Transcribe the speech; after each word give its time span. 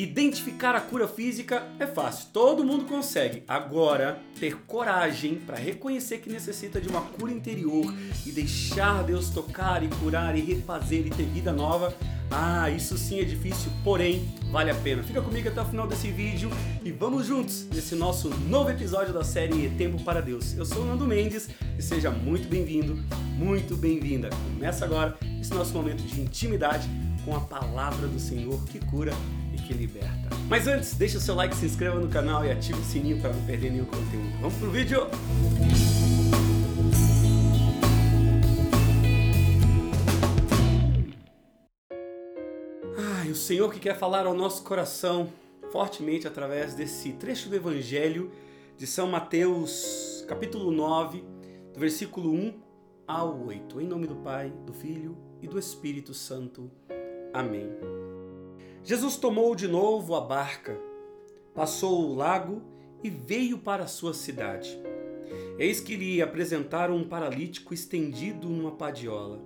Identificar 0.00 0.74
a 0.74 0.80
cura 0.80 1.06
física 1.06 1.62
é 1.78 1.86
fácil, 1.86 2.28
todo 2.32 2.64
mundo 2.64 2.86
consegue. 2.86 3.42
Agora, 3.46 4.18
ter 4.38 4.56
coragem 4.66 5.34
para 5.34 5.58
reconhecer 5.58 6.20
que 6.20 6.32
necessita 6.32 6.80
de 6.80 6.88
uma 6.88 7.02
cura 7.02 7.30
interior 7.30 7.92
e 8.24 8.32
deixar 8.32 9.04
Deus 9.04 9.28
tocar 9.28 9.82
e 9.82 9.88
curar 9.88 10.34
e 10.34 10.40
refazer 10.40 11.06
e 11.06 11.10
ter 11.10 11.24
vida 11.24 11.52
nova, 11.52 11.94
ah, 12.30 12.70
isso 12.70 12.96
sim 12.96 13.20
é 13.20 13.24
difícil, 13.24 13.70
porém 13.84 14.26
vale 14.50 14.70
a 14.70 14.74
pena. 14.74 15.02
Fica 15.02 15.20
comigo 15.20 15.50
até 15.50 15.60
o 15.60 15.66
final 15.66 15.86
desse 15.86 16.10
vídeo 16.10 16.48
e 16.82 16.90
vamos 16.90 17.26
juntos 17.26 17.66
nesse 17.66 17.94
nosso 17.94 18.30
novo 18.48 18.70
episódio 18.70 19.12
da 19.12 19.22
série 19.22 19.68
Tempo 19.76 20.02
para 20.02 20.22
Deus. 20.22 20.56
Eu 20.56 20.64
sou 20.64 20.80
o 20.80 20.86
Nando 20.86 21.06
Mendes 21.06 21.50
e 21.78 21.82
seja 21.82 22.10
muito 22.10 22.48
bem-vindo, 22.48 22.98
muito 23.36 23.76
bem-vinda. 23.76 24.30
Começa 24.54 24.82
agora 24.86 25.18
esse 25.38 25.52
nosso 25.52 25.74
momento 25.74 26.02
de 26.02 26.22
intimidade 26.22 26.88
com 27.22 27.36
a 27.36 27.40
palavra 27.40 28.08
do 28.08 28.18
Senhor 28.18 28.64
que 28.64 28.78
cura 28.86 29.12
que 29.58 29.72
liberta. 29.72 30.28
Mas 30.48 30.66
antes, 30.66 30.94
deixa 30.94 31.18
o 31.18 31.20
seu 31.20 31.34
like, 31.34 31.54
se 31.54 31.66
inscreva 31.66 31.98
no 31.98 32.08
canal 32.08 32.44
e 32.44 32.50
ative 32.50 32.78
o 32.78 32.84
sininho 32.84 33.20
para 33.20 33.32
não 33.32 33.42
perder 33.44 33.70
nenhum 33.70 33.84
conteúdo. 33.84 34.30
Vamos 34.40 34.54
pro 34.58 34.70
vídeo? 34.70 35.06
Ai, 43.20 43.30
o 43.30 43.34
Senhor 43.34 43.72
que 43.72 43.78
quer 43.78 43.96
falar 43.96 44.26
ao 44.26 44.34
nosso 44.34 44.62
coração 44.62 45.32
fortemente 45.70 46.26
através 46.26 46.74
desse 46.74 47.12
trecho 47.12 47.48
do 47.48 47.56
Evangelho 47.56 48.30
de 48.76 48.86
São 48.86 49.06
Mateus, 49.06 50.24
capítulo 50.26 50.70
9, 50.70 51.22
do 51.72 51.78
versículo 51.78 52.32
1 52.32 52.54
ao 53.06 53.46
8. 53.46 53.80
Em 53.80 53.86
nome 53.86 54.06
do 54.06 54.16
Pai, 54.16 54.52
do 54.66 54.72
Filho 54.72 55.16
e 55.40 55.46
do 55.46 55.58
Espírito 55.58 56.12
Santo. 56.12 56.70
Amém. 57.32 57.68
Jesus 58.82 59.16
tomou 59.16 59.54
de 59.54 59.68
novo 59.68 60.14
a 60.14 60.20
barca, 60.22 60.80
passou 61.54 62.08
o 62.08 62.14
lago 62.14 62.62
e 63.02 63.10
veio 63.10 63.58
para 63.58 63.84
a 63.84 63.88
sua 63.88 64.14
cidade. 64.14 64.80
Eis 65.58 65.80
que 65.80 65.96
lhe 65.96 66.22
apresentaram 66.22 66.96
um 66.96 67.06
paralítico 67.06 67.74
estendido 67.74 68.48
numa 68.48 68.72
padiola. 68.72 69.40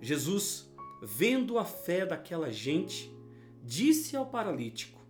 Jesus, 0.00 0.68
vendo 1.00 1.58
a 1.58 1.64
fé 1.64 2.04
daquela 2.04 2.50
gente, 2.50 3.14
disse 3.62 4.16
ao 4.16 4.26
paralítico: 4.26 5.00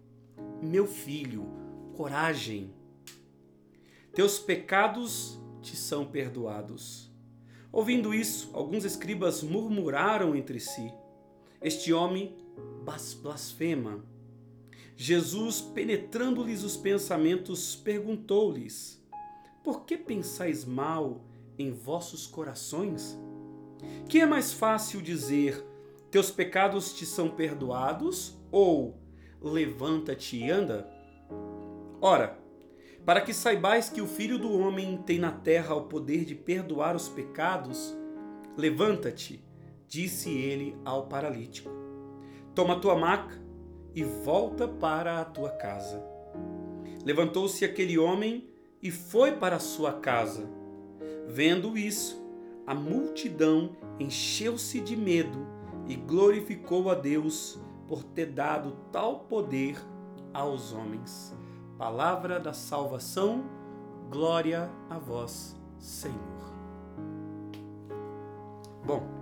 Meu 0.62 0.87
filho, 0.87 1.47
coragem. 1.95 2.75
Teus 4.15 4.39
pecados 4.39 5.41
te 5.62 5.75
são 5.75 6.05
perdoados. 6.05 7.11
Ouvindo 7.73 8.15
isso, 8.15 8.51
alguns 8.53 8.84
escribas 8.84 9.43
murmuraram 9.43 10.37
entre 10.37 10.61
si: 10.61 10.93
Este 11.61 11.93
homem 11.93 12.37
blasfema. 13.23 14.05
Jesus, 14.97 15.61
penetrando-lhes 15.61 16.62
os 16.62 16.77
pensamentos, 16.77 17.77
perguntou-lhes: 17.77 19.03
Por 19.62 19.85
que 19.85 19.97
pensais 19.97 20.65
mal 20.65 21.25
em 21.59 21.73
vossos 21.73 22.27
corações? 22.27 23.19
Que 24.09 24.21
é 24.21 24.27
mais 24.27 24.53
fácil 24.53 25.03
dizer: 25.03 25.62
Teus 26.11 26.31
pecados 26.31 26.95
te 26.95 27.05
são 27.05 27.29
perdoados? 27.29 28.34
Ou 28.51 28.99
levanta-te 29.43 30.39
e 30.39 30.51
anda? 30.51 30.89
Ora, 32.01 32.39
para 33.05 33.21
que 33.21 33.34
saibais 33.34 33.91
que 33.91 34.01
o 34.01 34.07
Filho 34.07 34.39
do 34.39 34.53
Homem 34.59 34.97
tem 34.99 35.19
na 35.19 35.33
terra 35.33 35.75
o 35.75 35.84
poder 35.84 36.25
de 36.25 36.34
perdoar 36.34 36.97
os 36.97 37.09
pecados, 37.09 37.95
levanta-te, 38.57 39.45
disse 39.87 40.31
ele 40.31 40.77
ao 40.84 41.07
paralítico 41.07 41.87
Toma 42.57 42.81
tua 42.81 42.97
maca 42.97 43.39
e 43.95 44.03
volta 44.03 44.67
para 44.67 45.21
a 45.21 45.25
tua 45.27 45.51
casa. 45.51 46.03
Levantou-se 47.05 47.62
aquele 47.67 47.99
homem 47.99 48.49
e 48.83 48.91
foi 48.91 49.33
para 49.33 49.57
a 49.57 49.61
sua 49.61 49.93
casa. 49.93 50.49
Vendo 51.28 51.77
isso, 51.77 52.19
a 52.67 52.75
multidão 52.75 53.77
encheu-se 54.00 54.81
de 54.81 54.97
medo 54.97 55.47
e 55.87 55.97
glorificou 55.97 56.91
a 56.91 56.94
Deus 56.94 57.61
por 57.87 58.03
ter 58.03 58.33
dado 58.33 58.73
tal 58.91 59.21
poder 59.21 59.77
aos 60.33 60.73
homens. 60.73 61.37
Palavra 61.77 62.41
da 62.41 62.55
salvação, 62.55 63.44
glória 64.11 64.71
a 64.88 64.99
vós, 64.99 65.55
Senhor. 65.78 66.17
Bom, 68.83 69.16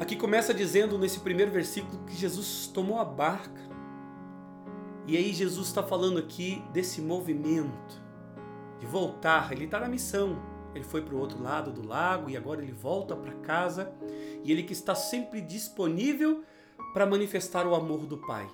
Aqui 0.00 0.16
começa 0.16 0.54
dizendo 0.54 0.98
nesse 0.98 1.20
primeiro 1.20 1.52
versículo 1.52 2.02
que 2.06 2.16
Jesus 2.16 2.66
tomou 2.72 2.98
a 2.98 3.04
barca. 3.04 3.60
E 5.06 5.14
aí 5.14 5.30
Jesus 5.34 5.66
está 5.68 5.82
falando 5.82 6.18
aqui 6.18 6.64
desse 6.72 7.02
movimento 7.02 8.02
de 8.78 8.86
voltar. 8.86 9.52
Ele 9.52 9.66
está 9.66 9.78
na 9.78 9.88
missão. 9.88 10.40
Ele 10.74 10.84
foi 10.84 11.02
para 11.02 11.14
o 11.14 11.18
outro 11.18 11.42
lado 11.42 11.70
do 11.70 11.86
lago 11.86 12.30
e 12.30 12.36
agora 12.36 12.62
ele 12.62 12.72
volta 12.72 13.14
para 13.14 13.34
casa. 13.34 13.92
E 14.42 14.50
ele 14.50 14.62
que 14.62 14.72
está 14.72 14.94
sempre 14.94 15.42
disponível 15.42 16.44
para 16.94 17.04
manifestar 17.04 17.66
o 17.66 17.74
amor 17.74 18.06
do 18.06 18.16
Pai. 18.16 18.48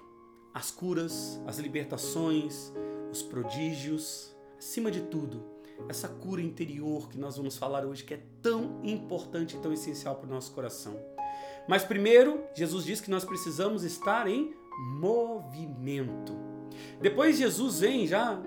As 0.52 0.72
curas, 0.72 1.40
as 1.46 1.58
libertações, 1.58 2.72
os 3.12 3.22
prodígios, 3.22 4.34
acima 4.58 4.90
de 4.90 5.02
tudo, 5.02 5.44
essa 5.88 6.08
cura 6.08 6.42
interior 6.42 7.08
que 7.08 7.18
nós 7.18 7.36
vamos 7.36 7.56
falar 7.56 7.84
hoje, 7.84 8.02
que 8.02 8.14
é 8.14 8.20
tão 8.42 8.80
importante 8.82 9.56
e 9.56 9.60
tão 9.60 9.72
essencial 9.72 10.16
para 10.16 10.26
o 10.26 10.30
nosso 10.30 10.50
coração. 10.50 11.15
Mas 11.68 11.84
primeiro, 11.84 12.44
Jesus 12.54 12.84
diz 12.84 13.00
que 13.00 13.10
nós 13.10 13.24
precisamos 13.24 13.82
estar 13.84 14.26
em 14.26 14.54
movimento. 15.00 16.36
Depois 17.00 17.38
Jesus 17.38 17.80
vem 17.80 18.06
já 18.06 18.40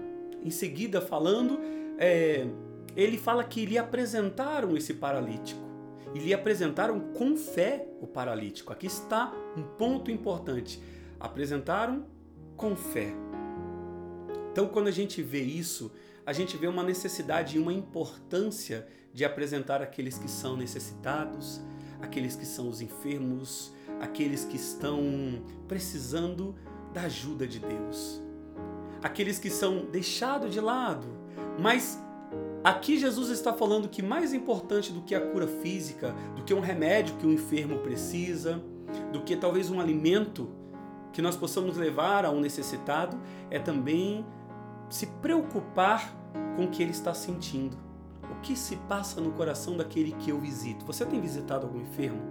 em 0.44 0.50
seguida 0.50 1.02
falando, 1.02 1.60
é, 1.98 2.48
ele 2.96 3.18
fala 3.18 3.44
que 3.44 3.66
lhe 3.66 3.78
apresentaram 3.78 4.76
esse 4.76 4.94
paralítico. 4.94 5.68
E 6.14 6.20
lhe 6.20 6.34
apresentaram 6.34 7.00
com 7.14 7.36
fé 7.36 7.88
o 8.02 8.08
paralítico. 8.08 8.74
Aqui 8.74 8.88
está 8.88 9.32
um 9.56 9.62
ponto 9.62 10.10
importante. 10.10 10.82
Apresentaram 11.20 12.06
com 12.56 12.76
fé. 12.76 13.14
Então, 14.52 14.68
quando 14.68 14.88
a 14.88 14.92
gente 14.92 15.22
vê 15.22 15.42
isso, 15.42 15.92
a 16.26 16.34
gente 16.34 16.58
vê 16.58 16.68
uma 16.68 16.84
necessidade 16.84 17.58
e 17.58 17.60
uma 17.60 17.72
importância 17.72 18.88
de 19.14 19.24
apresentar 19.24 19.82
aqueles 19.82 20.18
que 20.18 20.30
são 20.30 20.58
necessitados, 20.58 21.62
aqueles 22.02 22.36
que 22.36 22.46
são 22.46 22.70
os 22.70 22.82
enfermos, 22.82 23.74
aqueles 24.00 24.46
que 24.46 24.56
estão 24.56 25.02
precisando 25.68 26.56
da 26.94 27.02
ajuda 27.02 27.46
de 27.48 27.60
Deus, 27.60 28.22
aqueles 29.04 29.40
que 29.40 29.50
são 29.50 29.86
deixados 29.92 30.54
de 30.54 30.60
lado. 30.60 31.08
Mas 31.60 32.00
aqui 32.64 32.98
Jesus 32.98 33.30
está 33.30 33.54
falando 33.54 33.90
que 33.90 34.02
mais 34.02 34.34
importante 34.34 34.92
do 34.92 35.02
que 35.02 35.14
a 35.14 35.22
cura 35.22 35.48
física, 35.48 36.16
do 36.36 36.44
que 36.44 36.54
um 36.54 36.60
remédio 36.60 37.16
que 37.18 37.26
o 37.26 37.32
enfermo 37.32 37.80
precisa, 37.80 38.62
do 39.12 39.22
que 39.22 39.36
talvez 39.36 39.70
um 39.70 39.80
alimento 39.80 40.50
que 41.12 41.22
nós 41.22 41.36
possamos 41.36 41.76
levar 41.76 42.26
a 42.26 42.32
um 42.32 42.40
necessitado, 42.40 43.20
é 43.50 43.60
também 43.60 44.26
se 44.90 45.06
preocupar 45.06 46.16
com 46.56 46.66
o 46.66 46.70
que 46.70 46.82
ele 46.82 46.92
está 46.92 47.14
sentindo 47.14 47.89
que 48.42 48.56
se 48.56 48.76
passa 48.76 49.22
no 49.22 49.32
coração 49.32 49.78
daquele 49.78 50.12
que 50.14 50.30
eu 50.30 50.40
visito? 50.40 50.86
Você 50.86 51.06
tem 51.06 51.20
visitado 51.20 51.66
algum 51.66 51.82
enfermo? 51.82 52.22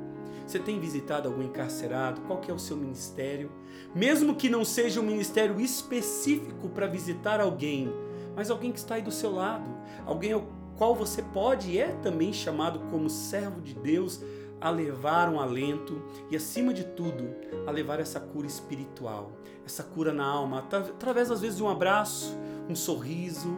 Você 0.46 0.58
tem 0.58 0.80
visitado 0.80 1.28
algum 1.28 1.42
encarcerado? 1.42 2.22
Qual 2.22 2.40
que 2.40 2.50
é 2.50 2.54
o 2.54 2.58
seu 2.58 2.76
ministério? 2.76 3.52
Mesmo 3.94 4.34
que 4.34 4.48
não 4.48 4.64
seja 4.64 5.00
um 5.00 5.04
ministério 5.04 5.60
específico 5.60 6.68
para 6.70 6.86
visitar 6.86 7.40
alguém, 7.40 7.92
mas 8.34 8.50
alguém 8.50 8.72
que 8.72 8.78
está 8.78 8.94
aí 8.94 9.02
do 9.02 9.12
seu 9.12 9.30
lado, 9.30 9.68
alguém 10.06 10.32
ao 10.32 10.46
qual 10.78 10.94
você 10.94 11.20
pode 11.20 11.72
e 11.72 11.78
é 11.78 11.88
também 12.02 12.32
chamado 12.32 12.78
como 12.90 13.10
servo 13.10 13.60
de 13.60 13.74
Deus 13.74 14.22
a 14.60 14.70
levar 14.70 15.28
um 15.28 15.40
alento 15.40 16.02
e, 16.30 16.36
acima 16.36 16.72
de 16.72 16.84
tudo, 16.84 17.28
a 17.66 17.70
levar 17.70 18.00
essa 18.00 18.18
cura 18.18 18.46
espiritual, 18.46 19.32
essa 19.66 19.82
cura 19.82 20.12
na 20.12 20.24
alma, 20.24 20.60
através 20.60 21.30
às 21.30 21.40
vezes 21.40 21.58
de 21.58 21.62
um 21.62 21.68
abraço, 21.68 22.36
um 22.68 22.74
sorriso, 22.74 23.56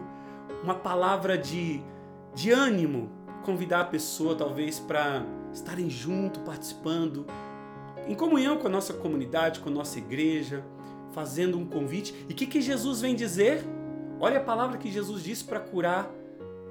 uma 0.63 0.75
palavra 0.75 1.39
de 1.39 1.83
de 2.35 2.51
ânimo, 2.51 3.11
convidar 3.45 3.81
a 3.81 3.85
pessoa 3.85 4.35
talvez 4.35 4.79
para 4.79 5.25
estarem 5.53 5.91
junto, 5.91 6.41
participando, 6.41 7.27
em 8.07 8.15
comunhão 8.15 8.57
com 8.59 8.67
a 8.67 8.71
nossa 8.71 8.93
comunidade, 8.93 9.61
com 9.61 9.69
a 9.69 9.73
nossa 9.73 9.99
igreja, 9.99 10.65
fazendo 11.13 11.59
um 11.59 11.67
convite. 11.67 12.15
E 12.29 12.33
o 12.33 12.37
que, 12.37 12.47
que 12.47 12.61
Jesus 12.61 13.01
vem 13.01 13.15
dizer? 13.15 13.65
Olha 14.19 14.39
a 14.39 14.43
palavra 14.43 14.79
que 14.79 14.91
Jesus 14.91 15.23
disse 15.23 15.45
para 15.45 15.61
curar. 15.61 16.11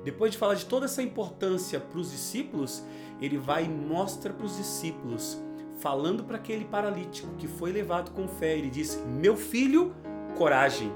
Depois 0.03 0.31
de 0.31 0.37
falar 0.37 0.53
de 0.53 0.65
toda 0.65 0.85
essa 0.85 1.01
importância 1.01 1.79
para 1.79 1.99
os 1.99 2.11
discípulos, 2.11 2.83
ele 3.21 3.37
vai 3.37 3.65
e 3.65 3.69
mostra 3.69 4.31
para 4.31 4.45
os 4.45 4.55
discípulos, 4.55 5.37
falando 5.79 6.23
para 6.23 6.37
aquele 6.37 6.63
paralítico 6.63 7.35
que 7.37 7.47
foi 7.47 7.71
levado 7.71 8.11
com 8.11 8.27
fé. 8.27 8.57
Ele 8.57 8.69
diz: 8.69 8.97
Meu 9.05 9.35
filho, 9.35 9.93
coragem 10.37 10.89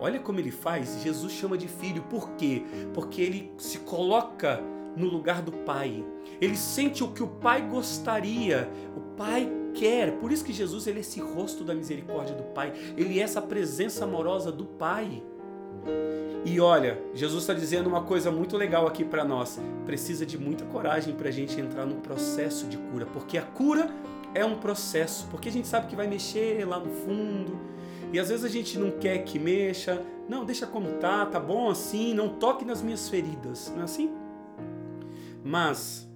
Olha 0.00 0.18
como 0.18 0.40
ele 0.40 0.50
faz. 0.50 1.02
Jesus 1.02 1.32
chama 1.32 1.58
de 1.58 1.68
filho. 1.68 2.02
Por 2.02 2.30
quê? 2.32 2.62
Porque 2.94 3.20
ele 3.20 3.52
se 3.58 3.78
coloca 3.80 4.60
no 4.96 5.06
lugar 5.06 5.42
do 5.42 5.52
pai. 5.52 6.04
Ele 6.40 6.56
sente 6.56 7.04
o 7.04 7.08
que 7.12 7.22
o 7.22 7.28
pai 7.28 7.62
gostaria. 7.62 8.68
O 8.96 9.16
pai 9.16 9.60
quer. 9.74 10.12
Por 10.12 10.32
isso 10.32 10.44
que 10.44 10.52
Jesus 10.52 10.86
ele 10.86 10.98
é 10.98 11.00
esse 11.00 11.20
rosto 11.20 11.64
da 11.64 11.74
misericórdia 11.74 12.34
do 12.34 12.42
Pai. 12.42 12.72
Ele 12.96 13.18
é 13.18 13.22
essa 13.22 13.40
presença 13.40 14.04
amorosa 14.04 14.50
do 14.50 14.64
Pai. 14.64 15.22
E 16.44 16.58
olha, 16.58 17.00
Jesus 17.14 17.42
está 17.42 17.52
dizendo 17.52 17.88
uma 17.88 18.02
coisa 18.02 18.30
muito 18.30 18.56
legal 18.56 18.86
aqui 18.86 19.04
para 19.04 19.24
nós. 19.24 19.60
Precisa 19.84 20.24
de 20.24 20.38
muita 20.38 20.64
coragem 20.64 21.14
para 21.14 21.28
a 21.28 21.32
gente 21.32 21.60
entrar 21.60 21.84
no 21.84 21.96
processo 21.96 22.66
de 22.66 22.78
cura, 22.78 23.06
porque 23.06 23.36
a 23.36 23.42
cura 23.42 23.90
é 24.34 24.44
um 24.44 24.56
processo, 24.56 25.26
porque 25.30 25.48
a 25.48 25.52
gente 25.52 25.68
sabe 25.68 25.86
que 25.86 25.96
vai 25.96 26.06
mexer 26.06 26.66
lá 26.66 26.78
no 26.78 26.90
fundo. 26.90 27.58
E 28.12 28.18
às 28.18 28.28
vezes 28.28 28.44
a 28.44 28.48
gente 28.48 28.78
não 28.78 28.90
quer 28.90 29.18
que 29.24 29.38
mexa. 29.38 30.02
Não, 30.28 30.44
deixa 30.44 30.66
como 30.66 30.98
tá, 30.98 31.26
tá 31.26 31.40
bom 31.40 31.70
assim, 31.70 32.14
não 32.14 32.28
toque 32.28 32.64
nas 32.64 32.82
minhas 32.82 33.08
feridas. 33.08 33.70
Não 33.74 33.82
é 33.82 33.84
assim? 33.84 34.10
Mas 35.44 36.10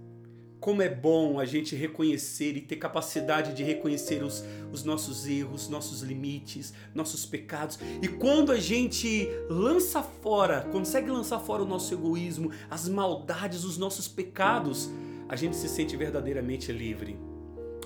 como 0.65 0.81
é 0.81 0.89
bom 0.89 1.39
a 1.39 1.45
gente 1.45 1.77
reconhecer 1.77 2.57
e 2.57 2.61
ter 2.63 2.77
capacidade 2.77 3.53
de 3.53 3.63
reconhecer 3.63 4.25
os, 4.25 4.43
os 4.73 4.83
nossos 4.83 5.27
erros, 5.27 5.69
nossos 5.69 6.01
limites, 6.01 6.73
nossos 6.95 7.27
pecados. 7.27 7.79
E 8.01 8.09
quando 8.09 8.51
a 8.51 8.59
gente 8.59 9.29
lança 9.51 10.03
fora, 10.03 10.63
consegue 10.73 11.11
lançar 11.11 11.39
fora 11.39 11.63
o 11.63 11.67
nosso 11.67 11.93
egoísmo, 11.93 12.51
as 12.71 12.89
maldades, 12.89 13.63
os 13.63 13.77
nossos 13.77 14.09
pecados, 14.09 14.89
a 15.29 15.37
gente 15.37 15.55
se 15.55 15.69
sente 15.69 15.99
verdadeiramente 15.99 16.73
livre. 16.73 17.19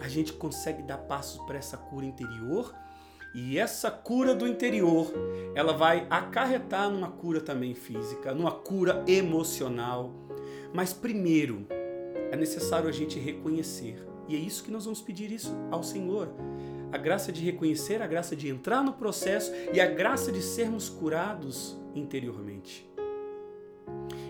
A 0.01 0.09
gente 0.09 0.33
consegue 0.33 0.85
dar 0.85 0.99
passos 0.99 1.45
para 1.47 1.59
essa 1.59 1.77
cura 1.77 2.07
interior. 2.07 2.73
E 3.41 3.57
essa 3.57 3.89
cura 3.89 4.35
do 4.35 4.49
interior, 4.49 5.13
ela 5.55 5.73
vai 5.73 6.09
acarretar 6.11 6.91
numa 6.91 7.09
cura 7.09 7.41
também 7.41 7.73
física, 7.73 8.35
numa 8.35 8.51
cura 8.51 9.05
emocional. 9.07 10.13
Mas 10.75 10.93
primeiro, 10.93 11.65
é 12.33 12.37
necessário 12.37 12.89
a 12.89 12.93
gente 12.93 13.17
reconhecer. 13.17 14.05
E 14.29 14.35
é 14.35 14.39
isso 14.39 14.65
que 14.65 14.73
nós 14.73 14.87
vamos 14.87 15.01
pedir 15.01 15.31
isso 15.31 15.55
ao 15.71 15.85
Senhor. 15.85 16.35
A 16.91 16.99
graça 16.99 17.31
de 17.31 17.41
reconhecer, 17.41 18.03
a 18.03 18.09
graça 18.09 18.35
de 18.35 18.49
entrar 18.49 18.83
no 18.83 18.93
processo 18.93 19.53
e 19.73 19.81
a 19.81 19.87
graça 19.87 20.33
de 20.33 20.43
sermos 20.43 20.89
curados 20.89 21.81
interiormente. 21.95 22.91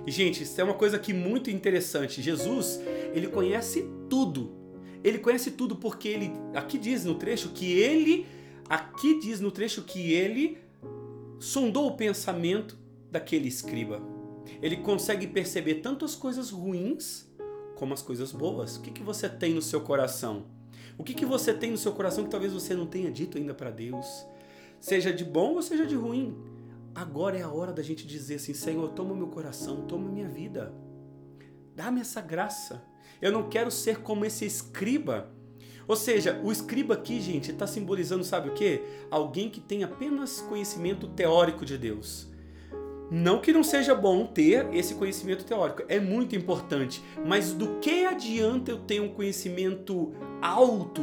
E 0.06 0.11
gente, 0.11 0.43
isso 0.43 0.61
é 0.61 0.64
uma 0.64 0.75
coisa 0.75 0.99
aqui 0.99 1.14
muito 1.14 1.50
interessante. 1.50 2.20
Jesus, 2.20 2.78
ele 3.14 3.28
conhece 3.28 3.88
tudo. 4.11 4.52
Ele 5.02 5.19
conhece 5.19 5.52
tudo 5.52 5.76
porque 5.76 6.08
ele 6.08 6.32
aqui 6.54 6.76
diz 6.76 7.06
no 7.06 7.14
trecho 7.14 7.49
que 7.50 7.72
ele 7.72 8.26
aqui 8.69 9.19
diz 9.19 9.41
no 9.41 9.50
trecho 9.50 9.82
que 9.82 10.12
ele 10.12 10.59
sondou 11.38 11.87
o 11.87 11.97
pensamento 11.97 12.79
daquele 13.11 13.49
escriba. 13.49 14.00
Ele 14.62 14.79
consegue 14.79 15.26
perceber 15.26 15.76
tanto 15.76 16.05
as 16.05 16.15
coisas 16.15 16.50
ruins 16.50 17.29
como 17.76 17.94
as 17.94 18.03
coisas 18.03 18.32
boas. 18.32 18.76
O 18.76 18.82
que, 18.82 18.91
que 18.91 19.03
você 19.03 19.29
tem 19.29 19.55
no 19.55 19.62
seu 19.62 19.81
coração? 19.81 20.47
O 20.97 21.05
que, 21.05 21.15
que 21.15 21.25
você 21.25 21.55
tem 21.55 21.70
no 21.70 21.76
seu 21.76 21.93
coração 21.93 22.25
que 22.25 22.31
talvez 22.31 22.53
você 22.53 22.75
não 22.75 22.87
tenha 22.87 23.11
dito 23.11 23.38
ainda 23.38 23.55
para 23.55 23.70
Deus? 23.70 24.26
Seja 24.81 25.12
de 25.12 25.25
bom 25.25 25.55
ou 25.55 25.62
seja 25.62 25.87
de 25.87 25.94
ruim. 25.94 26.37
Agora 26.94 27.38
é 27.38 27.43
a 27.43 27.50
hora 27.50 27.73
da 27.73 27.82
gente 27.82 28.06
dizer 28.06 28.37
assim: 28.37 28.53
Senhor, 28.53 28.88
toma 28.91 29.14
meu 29.14 29.29
coração, 29.29 29.87
toma 29.87 30.11
minha 30.11 30.29
vida. 30.29 30.75
Dá-me 31.76 32.00
essa 32.00 32.21
graça. 32.21 32.82
Eu 33.23 33.31
não 33.31 33.49
quero 33.49 33.71
ser 33.71 34.00
como 34.00 34.25
esse 34.25 34.44
escriba. 34.44 35.32
Ou 35.88 35.96
seja, 35.96 36.38
o 36.44 36.52
escriba 36.52 36.93
aqui, 36.93 37.19
gente, 37.19 37.50
está 37.50 37.67
simbolizando, 37.67 38.23
sabe 38.23 38.50
o 38.50 38.52
que? 38.52 38.82
Alguém 39.11 39.49
que 39.49 39.58
tem 39.58 39.82
apenas 39.82 40.43
conhecimento 40.43 41.08
teórico 41.08 41.64
de 41.64 41.79
Deus. 41.79 42.29
Não 43.11 43.40
que 43.40 43.55
não 43.55 43.64
seja 43.64 43.94
bom 43.94 44.26
ter 44.26 44.69
esse 44.75 44.94
conhecimento 44.94 45.43
teórico, 45.43 45.82
é 45.88 45.99
muito 45.99 46.37
importante, 46.37 47.02
mas 47.25 47.55
do 47.55 47.79
que 47.79 48.05
adianta 48.05 48.70
eu 48.70 48.79
ter 48.81 49.00
um 49.00 49.08
conhecimento 49.08 50.12
alto, 50.43 51.00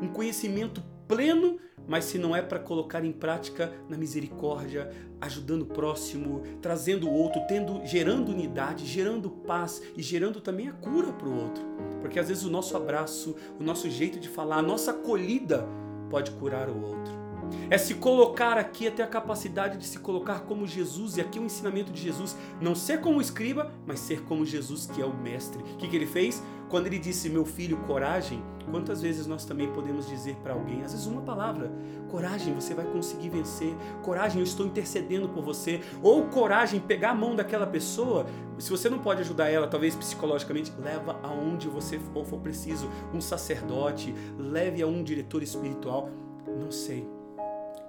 um 0.00 0.08
conhecimento 0.08 0.82
pleno, 1.12 1.58
mas 1.86 2.06
se 2.06 2.16
não 2.16 2.34
é 2.34 2.40
para 2.40 2.58
colocar 2.58 3.04
em 3.04 3.12
prática 3.12 3.70
na 3.86 3.98
misericórdia, 3.98 4.90
ajudando 5.20 5.62
o 5.62 5.66
próximo, 5.66 6.42
trazendo 6.62 7.06
o 7.06 7.12
outro, 7.12 7.42
tendo, 7.46 7.84
gerando 7.84 8.30
unidade, 8.30 8.86
gerando 8.86 9.28
paz 9.28 9.82
e 9.94 10.02
gerando 10.02 10.40
também 10.40 10.68
a 10.68 10.72
cura 10.72 11.12
para 11.12 11.28
o 11.28 11.42
outro. 11.42 11.62
Porque 12.00 12.18
às 12.18 12.28
vezes 12.28 12.44
o 12.44 12.50
nosso 12.50 12.76
abraço, 12.76 13.36
o 13.60 13.62
nosso 13.62 13.90
jeito 13.90 14.18
de 14.18 14.28
falar, 14.28 14.56
a 14.56 14.62
nossa 14.62 14.92
acolhida 14.92 15.66
pode 16.08 16.30
curar 16.32 16.70
o 16.70 16.82
outro. 16.82 17.21
É 17.70 17.78
se 17.78 17.94
colocar 17.94 18.58
aqui, 18.58 18.86
é 18.86 18.90
ter 18.90 19.02
a 19.02 19.06
capacidade 19.06 19.78
de 19.78 19.86
se 19.86 19.98
colocar 19.98 20.40
como 20.40 20.66
Jesus, 20.66 21.16
e 21.16 21.20
aqui 21.20 21.38
o 21.38 21.44
ensinamento 21.44 21.92
de 21.92 22.00
Jesus, 22.00 22.36
não 22.60 22.74
ser 22.74 23.00
como 23.00 23.20
escriba, 23.20 23.72
mas 23.86 24.00
ser 24.00 24.22
como 24.22 24.44
Jesus, 24.44 24.86
que 24.86 25.00
é 25.00 25.04
o 25.04 25.16
mestre. 25.16 25.62
O 25.62 25.76
que, 25.76 25.88
que 25.88 25.96
ele 25.96 26.06
fez? 26.06 26.42
Quando 26.68 26.86
ele 26.86 26.98
disse, 26.98 27.28
meu 27.28 27.44
filho, 27.44 27.76
coragem, 27.86 28.42
quantas 28.70 29.02
vezes 29.02 29.26
nós 29.26 29.44
também 29.44 29.70
podemos 29.72 30.08
dizer 30.08 30.36
para 30.36 30.54
alguém, 30.54 30.82
às 30.82 30.92
vezes 30.92 31.06
uma 31.06 31.20
palavra, 31.20 31.70
coragem, 32.10 32.54
você 32.54 32.72
vai 32.72 32.86
conseguir 32.86 33.28
vencer, 33.28 33.74
coragem, 34.02 34.38
eu 34.38 34.44
estou 34.44 34.64
intercedendo 34.64 35.28
por 35.28 35.42
você, 35.42 35.82
ou 36.02 36.24
coragem, 36.28 36.80
pegar 36.80 37.10
a 37.10 37.14
mão 37.14 37.36
daquela 37.36 37.66
pessoa, 37.66 38.24
se 38.58 38.70
você 38.70 38.88
não 38.88 38.98
pode 38.98 39.20
ajudar 39.20 39.50
ela, 39.50 39.66
talvez 39.66 39.94
psicologicamente, 39.94 40.72
leva 40.82 41.20
aonde 41.22 41.68
você 41.68 41.98
for, 41.98 42.24
for 42.24 42.38
preciso, 42.40 42.88
um 43.12 43.20
sacerdote, 43.20 44.14
leve 44.38 44.80
a 44.80 44.86
um 44.86 45.02
diretor 45.02 45.42
espiritual, 45.42 46.08
não 46.58 46.70
sei 46.70 47.06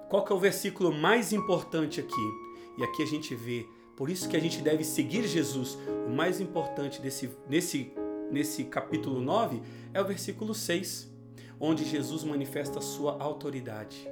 qual 0.08 0.24
que 0.24 0.32
é 0.32 0.36
o 0.36 0.38
versículo 0.38 0.92
mais 0.92 1.32
importante 1.32 2.00
aqui? 2.00 2.44
E 2.78 2.84
aqui 2.84 3.02
a 3.02 3.06
gente 3.06 3.34
vê, 3.34 3.66
por 3.96 4.10
isso 4.10 4.28
que 4.28 4.36
a 4.36 4.40
gente 4.40 4.60
deve 4.60 4.84
seguir 4.84 5.26
Jesus. 5.26 5.78
O 6.06 6.10
mais 6.10 6.40
importante 6.40 7.00
desse, 7.00 7.30
nesse, 7.48 7.92
nesse 8.30 8.64
capítulo 8.64 9.20
9 9.20 9.62
é 9.92 10.00
o 10.00 10.04
versículo 10.04 10.54
6, 10.54 11.10
onde 11.58 11.84
Jesus 11.84 12.24
manifesta 12.24 12.78
a 12.78 12.82
sua 12.82 13.16
autoridade. 13.20 14.08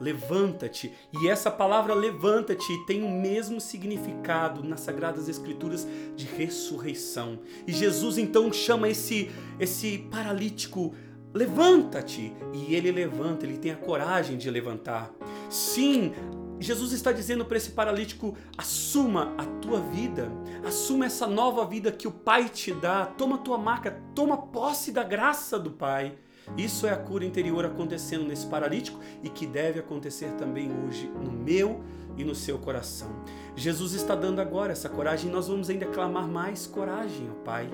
Levanta-te. 0.00 0.90
E 1.12 1.28
essa 1.28 1.50
palavra 1.50 1.92
levanta-te 1.92 2.86
tem 2.86 3.02
o 3.02 3.10
mesmo 3.10 3.60
significado 3.60 4.64
nas 4.64 4.80
sagradas 4.80 5.28
escrituras 5.28 5.86
de 6.16 6.24
ressurreição. 6.24 7.40
E 7.66 7.72
Jesus 7.72 8.16
então 8.16 8.50
chama 8.50 8.88
esse 8.88 9.30
esse 9.58 9.98
paralítico 10.10 10.94
Levanta-te! 11.32 12.32
E 12.52 12.74
ele 12.74 12.90
levanta, 12.90 13.46
ele 13.46 13.58
tem 13.58 13.72
a 13.72 13.76
coragem 13.76 14.36
de 14.36 14.50
levantar. 14.50 15.10
Sim, 15.48 16.12
Jesus 16.60 16.92
está 16.92 17.10
dizendo 17.10 17.44
para 17.44 17.56
esse 17.56 17.70
paralítico: 17.70 18.36
assuma 18.56 19.34
a 19.38 19.44
tua 19.44 19.80
vida, 19.80 20.30
assuma 20.64 21.06
essa 21.06 21.26
nova 21.26 21.64
vida 21.64 21.90
que 21.90 22.06
o 22.06 22.12
Pai 22.12 22.48
te 22.48 22.72
dá, 22.72 23.06
toma 23.06 23.38
tua 23.38 23.56
marca, 23.56 23.98
toma 24.14 24.36
posse 24.36 24.92
da 24.92 25.02
graça 25.02 25.58
do 25.58 25.70
Pai. 25.70 26.14
Isso 26.56 26.86
é 26.86 26.90
a 26.90 26.96
cura 26.96 27.24
interior 27.24 27.64
acontecendo 27.64 28.24
nesse 28.24 28.46
paralítico 28.46 28.98
e 29.22 29.28
que 29.28 29.46
deve 29.46 29.78
acontecer 29.78 30.32
também 30.32 30.68
hoje 30.84 31.06
no 31.22 31.30
meu 31.30 31.80
e 32.16 32.24
no 32.24 32.34
seu 32.34 32.58
coração. 32.58 33.24
Jesus 33.54 33.92
está 33.92 34.14
dando 34.14 34.40
agora 34.40 34.72
essa 34.72 34.88
coragem 34.88 35.30
e 35.30 35.32
nós 35.32 35.48
vamos 35.48 35.70
ainda 35.70 35.86
clamar 35.86 36.26
mais 36.26 36.66
coragem 36.66 37.28
ao 37.28 37.36
Pai. 37.36 37.70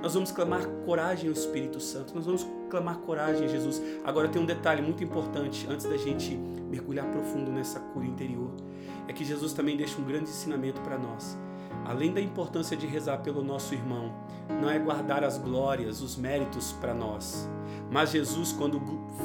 Nós 0.00 0.14
vamos 0.14 0.30
clamar 0.30 0.66
coragem 0.84 1.28
ao 1.28 1.32
Espírito 1.32 1.80
Santo. 1.80 2.14
Nós 2.14 2.24
vamos 2.24 2.46
clamar 2.70 2.98
coragem 2.98 3.44
a 3.44 3.48
Jesus. 3.48 3.82
Agora 4.04 4.28
tem 4.28 4.40
um 4.40 4.46
detalhe 4.46 4.80
muito 4.80 5.04
importante 5.04 5.66
antes 5.68 5.84
da 5.84 5.96
gente 5.96 6.34
mergulhar 6.34 7.06
profundo 7.06 7.50
nessa 7.50 7.80
cura 7.80 8.06
interior. 8.06 8.50
É 9.08 9.12
que 9.12 9.24
Jesus 9.24 9.52
também 9.52 9.76
deixa 9.76 10.00
um 10.00 10.04
grande 10.04 10.30
ensinamento 10.30 10.80
para 10.80 10.96
nós. 10.96 11.36
Além 11.84 12.12
da 12.12 12.20
importância 12.20 12.76
de 12.76 12.86
rezar 12.86 13.18
pelo 13.18 13.42
nosso 13.42 13.74
irmão, 13.74 14.12
não 14.60 14.70
é 14.70 14.78
guardar 14.78 15.24
as 15.24 15.38
glórias, 15.38 16.00
os 16.00 16.16
méritos 16.16 16.72
para 16.72 16.94
nós. 16.94 17.48
Mas 17.90 18.10
Jesus, 18.10 18.52
quando 18.52 18.80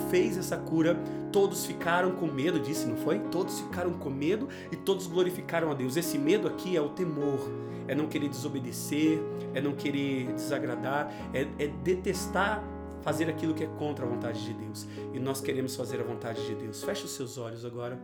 fez 0.09 0.37
essa 0.37 0.57
cura, 0.57 0.99
todos 1.31 1.65
ficaram 1.65 2.11
com 2.11 2.25
medo, 2.25 2.59
disse, 2.59 2.87
não 2.87 2.95
foi? 2.95 3.19
Todos 3.19 3.59
ficaram 3.59 3.93
com 3.93 4.09
medo 4.09 4.47
e 4.71 4.75
todos 4.75 5.05
glorificaram 5.05 5.69
a 5.69 5.73
Deus. 5.73 5.97
Esse 5.97 6.17
medo 6.17 6.47
aqui 6.47 6.75
é 6.75 6.81
o 6.81 6.89
temor, 6.89 7.39
é 7.87 7.93
não 7.93 8.07
querer 8.07 8.29
desobedecer, 8.29 9.19
é 9.53 9.61
não 9.61 9.73
querer 9.73 10.33
desagradar, 10.33 11.11
é, 11.33 11.47
é 11.59 11.67
detestar 11.67 12.63
fazer 13.05 13.29
aquilo 13.29 13.53
que 13.53 13.63
é 13.63 13.67
contra 13.67 14.03
a 14.03 14.09
vontade 14.09 14.43
de 14.43 14.53
Deus. 14.53 14.87
E 15.13 15.19
nós 15.19 15.39
queremos 15.39 15.75
fazer 15.75 16.01
a 16.01 16.03
vontade 16.03 16.43
de 16.43 16.55
Deus. 16.55 16.83
Feche 16.83 17.05
os 17.05 17.11
seus 17.11 17.37
olhos 17.37 17.63
agora. 17.63 17.99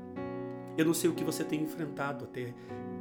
Eu 0.77 0.85
não 0.85 0.93
sei 0.93 1.09
o 1.09 1.13
que 1.13 1.23
você 1.23 1.43
tem 1.43 1.63
enfrentado 1.63 2.25
até 2.25 2.53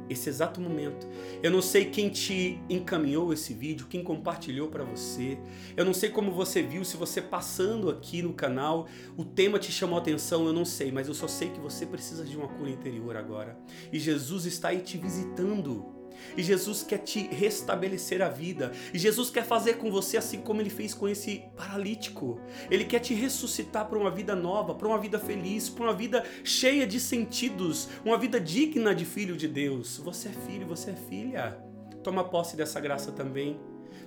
esse 0.09 0.27
exato 0.27 0.59
momento. 0.59 1.07
Eu 1.43 1.51
não 1.51 1.61
sei 1.61 1.85
quem 1.85 2.09
te 2.09 2.59
encaminhou 2.67 3.31
esse 3.31 3.53
vídeo, 3.53 3.85
quem 3.87 4.03
compartilhou 4.03 4.67
para 4.67 4.83
você. 4.83 5.37
Eu 5.77 5.85
não 5.85 5.93
sei 5.93 6.09
como 6.09 6.31
você 6.31 6.63
viu, 6.63 6.83
se 6.83 6.97
você 6.97 7.21
passando 7.21 7.87
aqui 7.89 8.23
no 8.23 8.33
canal, 8.33 8.87
o 9.15 9.23
tema 9.23 9.59
te 9.59 9.71
chamou 9.71 9.97
a 9.97 10.01
atenção, 10.01 10.47
eu 10.47 10.53
não 10.53 10.65
sei, 10.65 10.91
mas 10.91 11.07
eu 11.07 11.13
só 11.13 11.27
sei 11.27 11.51
que 11.51 11.59
você 11.59 11.85
precisa 11.85 12.25
de 12.25 12.35
uma 12.35 12.47
cura 12.47 12.71
interior 12.71 13.15
agora. 13.15 13.57
E 13.93 13.99
Jesus 13.99 14.45
está 14.47 14.69
aí 14.69 14.81
te 14.81 14.97
visitando. 14.97 16.00
E 16.37 16.43
Jesus 16.43 16.83
quer 16.83 16.99
te 16.99 17.27
restabelecer 17.27 18.21
a 18.21 18.29
vida. 18.29 18.71
E 18.93 18.99
Jesus 18.99 19.29
quer 19.29 19.45
fazer 19.45 19.75
com 19.75 19.91
você 19.91 20.17
assim 20.17 20.41
como 20.41 20.61
ele 20.61 20.69
fez 20.69 20.93
com 20.93 21.07
esse 21.07 21.43
paralítico. 21.55 22.39
Ele 22.69 22.85
quer 22.85 22.99
te 22.99 23.13
ressuscitar 23.13 23.87
para 23.87 23.97
uma 23.97 24.11
vida 24.11 24.35
nova, 24.35 24.75
para 24.75 24.87
uma 24.87 24.97
vida 24.97 25.19
feliz, 25.19 25.69
para 25.69 25.85
uma 25.85 25.93
vida 25.93 26.23
cheia 26.43 26.85
de 26.85 26.99
sentidos, 26.99 27.89
uma 28.05 28.17
vida 28.17 28.39
digna 28.39 28.93
de 28.93 29.05
filho 29.05 29.35
de 29.35 29.47
Deus. 29.47 29.97
Você 29.97 30.29
é 30.29 30.31
filho, 30.31 30.67
você 30.67 30.91
é 30.91 30.95
filha. 30.95 31.59
Toma 32.03 32.23
posse 32.23 32.55
dessa 32.55 32.79
graça 32.79 33.11
também. 33.11 33.59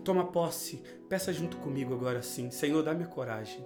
Toma 0.02 0.26
posse. 0.26 0.82
Peça 1.08 1.32
junto 1.32 1.56
comigo 1.58 1.94
agora 1.94 2.22
sim. 2.22 2.50
Senhor, 2.50 2.82
dá-me 2.82 3.06
coragem. 3.06 3.64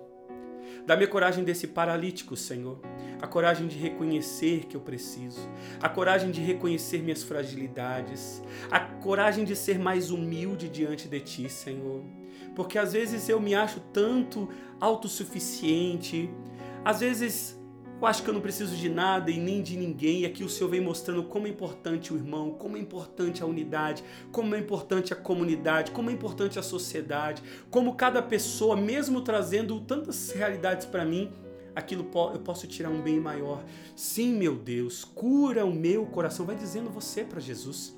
Dá-me 0.86 1.04
a 1.04 1.08
coragem 1.08 1.44
desse 1.44 1.66
paralítico, 1.66 2.36
Senhor. 2.36 2.80
A 3.20 3.26
coragem 3.26 3.66
de 3.66 3.76
reconhecer 3.76 4.66
que 4.66 4.76
eu 4.76 4.80
preciso. 4.80 5.48
A 5.80 5.88
coragem 5.88 6.30
de 6.30 6.40
reconhecer 6.40 7.02
minhas 7.02 7.22
fragilidades. 7.22 8.42
A 8.70 8.80
coragem 8.80 9.44
de 9.44 9.56
ser 9.56 9.78
mais 9.78 10.10
humilde 10.10 10.68
diante 10.68 11.08
de 11.08 11.20
Ti, 11.20 11.48
Senhor. 11.48 12.02
Porque 12.54 12.78
às 12.78 12.92
vezes 12.92 13.28
eu 13.28 13.40
me 13.40 13.54
acho 13.54 13.80
tanto 13.92 14.48
autossuficiente. 14.80 16.30
Às 16.84 17.00
vezes 17.00 17.57
eu 18.00 18.06
acho 18.06 18.22
que 18.22 18.30
eu 18.30 18.34
não 18.34 18.40
preciso 18.40 18.76
de 18.76 18.88
nada 18.88 19.30
e 19.30 19.38
nem 19.38 19.60
de 19.60 19.76
ninguém. 19.76 20.20
E 20.20 20.26
aqui 20.26 20.44
o 20.44 20.48
Senhor 20.48 20.70
vem 20.70 20.80
mostrando 20.80 21.24
como 21.24 21.46
é 21.46 21.50
importante 21.50 22.12
o 22.12 22.16
irmão, 22.16 22.52
como 22.52 22.76
é 22.76 22.80
importante 22.80 23.42
a 23.42 23.46
unidade, 23.46 24.04
como 24.30 24.54
é 24.54 24.58
importante 24.58 25.12
a 25.12 25.16
comunidade, 25.16 25.90
como 25.90 26.08
é 26.08 26.12
importante 26.12 26.58
a 26.58 26.62
sociedade, 26.62 27.42
como 27.70 27.94
cada 27.94 28.22
pessoa, 28.22 28.76
mesmo 28.76 29.20
trazendo 29.20 29.80
tantas 29.80 30.30
realidades 30.30 30.86
para 30.86 31.04
mim, 31.04 31.32
aquilo 31.74 32.08
eu 32.32 32.40
posso 32.40 32.68
tirar 32.68 32.90
um 32.90 33.02
bem 33.02 33.18
maior. 33.18 33.64
Sim, 33.96 34.34
meu 34.34 34.54
Deus, 34.54 35.04
cura 35.04 35.64
o 35.64 35.74
meu 35.74 36.06
coração. 36.06 36.46
Vai 36.46 36.54
dizendo 36.54 36.90
você 36.90 37.24
para 37.24 37.40
Jesus. 37.40 37.97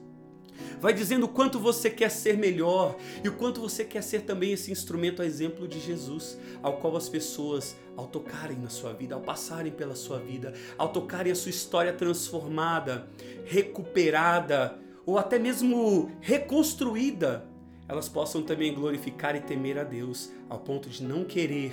Vai 0.81 0.95
dizendo 0.95 1.25
o 1.25 1.29
quanto 1.29 1.59
você 1.59 1.91
quer 1.91 2.11
ser 2.11 2.39
melhor 2.39 2.97
e 3.23 3.29
o 3.29 3.33
quanto 3.37 3.61
você 3.61 3.85
quer 3.85 4.03
ser 4.03 4.23
também 4.23 4.53
esse 4.53 4.73
instrumento 4.73 5.21
a 5.21 5.27
exemplo 5.27 5.69
de 5.69 5.79
Jesus, 5.79 6.39
ao 6.63 6.79
qual 6.79 6.97
as 6.97 7.09
pessoas, 7.09 7.77
ao 7.97 8.07
tocarem 8.07 8.57
na 8.57 8.71
sua 8.71 8.93
vida, 8.95 9.15
ao 9.15 9.21
passarem 9.21 9.71
pela 9.71 9.95
sua 9.95 10.19
vida, 10.19 10.55
ao 10.79 10.89
tocarem 10.89 11.31
a 11.31 11.35
sua 11.35 11.51
história 11.51 11.93
transformada, 11.93 13.09
recuperada 13.45 14.79
ou 15.05 15.19
até 15.19 15.39
mesmo 15.39 16.11
reconstruída, 16.21 17.45
elas 17.87 18.09
possam 18.09 18.43
também 18.43 18.73
glorificar 18.73 19.35
e 19.37 19.41
temer 19.41 19.77
a 19.79 19.85
Deus, 19.85 20.31
ao 20.49 20.61
ponto 20.61 20.89
de 20.89 21.03
não 21.03 21.25
querer 21.25 21.73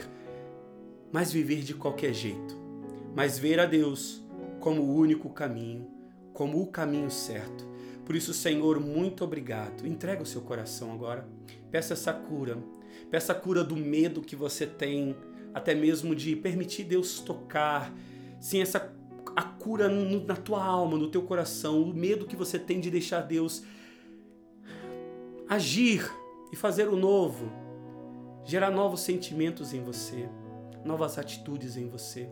mais 1.13 1.31
viver 1.31 1.61
de 1.61 1.73
qualquer 1.73 2.13
jeito, 2.13 2.57
mas 3.15 3.39
ver 3.39 3.59
a 3.59 3.65
Deus 3.65 4.21
como 4.59 4.81
o 4.81 4.95
único 4.95 5.29
caminho, 5.29 5.87
como 6.33 6.61
o 6.61 6.67
caminho 6.67 7.09
certo 7.09 7.67
por 8.07 8.15
isso, 8.15 8.33
Senhor, 8.33 8.79
muito 8.79 9.25
obrigado. 9.25 9.85
Entrega 9.85 10.23
o 10.23 10.25
seu 10.25 10.39
coração 10.39 10.93
agora. 10.93 11.27
Peça 11.69 11.91
essa 11.91 12.13
cura. 12.13 12.57
Peça 13.11 13.33
a 13.33 13.35
cura 13.35 13.65
do 13.65 13.75
medo 13.75 14.21
que 14.21 14.33
você 14.33 14.65
tem, 14.65 15.13
até 15.53 15.75
mesmo 15.75 16.15
de 16.15 16.33
permitir 16.33 16.85
Deus 16.85 17.19
tocar. 17.19 17.93
Sim, 18.39 18.61
essa 18.61 18.95
a 19.35 19.43
cura 19.43 19.89
no, 19.89 20.25
na 20.25 20.37
tua 20.37 20.63
alma, 20.63 20.97
no 20.97 21.11
teu 21.11 21.21
coração, 21.21 21.81
o 21.81 21.93
medo 21.93 22.25
que 22.25 22.37
você 22.37 22.57
tem 22.57 22.79
de 22.79 22.89
deixar 22.89 23.23
Deus 23.23 23.63
agir 25.49 26.09
e 26.49 26.55
fazer 26.55 26.87
o 26.87 26.95
novo, 26.95 27.51
gerar 28.45 28.71
novos 28.71 29.01
sentimentos 29.01 29.73
em 29.73 29.83
você, 29.83 30.29
novas 30.85 31.17
atitudes 31.17 31.75
em 31.75 31.89
você. 31.89 32.31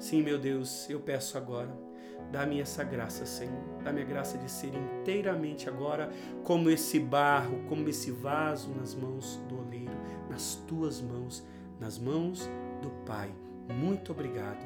Sim, 0.00 0.20
meu 0.20 0.36
Deus, 0.36 0.90
eu 0.90 0.98
peço 0.98 1.38
agora 1.38 1.91
Dá-me 2.32 2.62
essa 2.62 2.82
graça, 2.82 3.26
Senhor. 3.26 3.62
Dá-me 3.84 4.00
a 4.00 4.04
graça 4.06 4.38
de 4.38 4.50
ser 4.50 4.72
inteiramente 4.74 5.68
agora 5.68 6.10
como 6.42 6.70
esse 6.70 6.98
barro, 6.98 7.62
como 7.68 7.86
esse 7.90 8.10
vaso 8.10 8.70
nas 8.70 8.94
mãos 8.94 9.36
do 9.50 9.58
oleiro, 9.58 9.92
nas 10.30 10.54
tuas 10.66 10.98
mãos, 11.02 11.46
nas 11.78 11.98
mãos 11.98 12.48
do 12.80 12.88
Pai. 13.04 13.30
Muito 13.68 14.12
obrigado. 14.12 14.64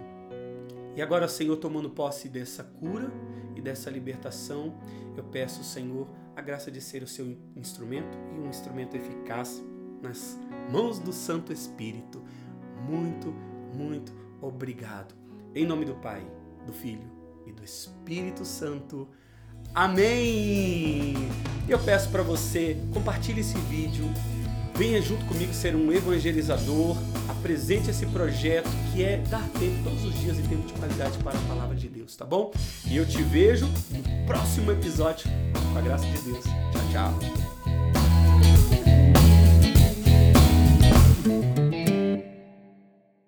E 0.94 1.02
agora, 1.02 1.26
Senhor, 1.26 1.56
tomando 1.56 1.90
posse 1.90 2.28
dessa 2.28 2.62
cura 2.62 3.10
e 3.56 3.60
dessa 3.60 3.90
libertação, 3.90 4.78
eu 5.16 5.24
peço, 5.24 5.64
Senhor, 5.64 6.08
a 6.36 6.40
graça 6.40 6.70
de 6.70 6.80
ser 6.80 7.02
o 7.02 7.06
seu 7.08 7.36
instrumento 7.56 8.16
e 8.32 8.38
um 8.38 8.48
instrumento 8.48 8.96
eficaz 8.96 9.60
nas 10.00 10.38
mãos 10.70 11.00
do 11.00 11.12
Santo 11.12 11.52
Espírito. 11.52 12.22
Muito, 12.88 13.34
muito 13.74 14.14
obrigado. 14.40 15.16
Em 15.52 15.66
nome 15.66 15.84
do 15.84 15.96
Pai, 15.96 16.24
do 16.64 16.72
Filho 16.72 17.15
e 17.46 17.52
do 17.52 17.64
Espírito 17.64 18.44
Santo. 18.44 19.08
Amém! 19.74 21.14
Eu 21.68 21.78
peço 21.78 22.08
para 22.10 22.22
você, 22.22 22.76
compartilhe 22.92 23.40
esse 23.40 23.58
vídeo, 23.58 24.08
venha 24.74 25.00
junto 25.02 25.24
comigo 25.26 25.52
ser 25.52 25.74
um 25.74 25.92
evangelizador, 25.92 26.96
apresente 27.28 27.90
esse 27.90 28.06
projeto 28.06 28.68
que 28.92 29.02
é 29.02 29.18
dar 29.18 29.46
tempo 29.58 29.82
todos 29.84 30.04
os 30.04 30.14
dias 30.20 30.38
e 30.38 30.42
tempo 30.42 30.66
de 30.66 30.72
qualidade 30.74 31.18
para 31.18 31.38
a 31.38 31.42
palavra 31.42 31.76
de 31.76 31.88
Deus, 31.88 32.16
tá 32.16 32.24
bom? 32.24 32.52
E 32.86 32.96
eu 32.96 33.06
te 33.06 33.22
vejo 33.22 33.66
no 33.66 34.26
próximo 34.26 34.70
episódio, 34.70 35.28
com 35.72 35.78
a 35.78 35.82
graça 35.82 36.06
de 36.06 36.20
Deus. 36.22 36.44
Tchau, 36.44 36.92
tchau! 36.92 37.55